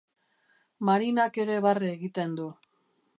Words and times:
Marinak 0.89 1.37
ere 1.45 1.59
barre 1.69 1.91
egiten 1.99 2.33
du. 2.41 2.49